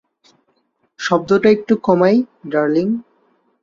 [0.99, 2.15] শব্দটা একটু কমাই,
[2.47, 2.87] ডার্লিং?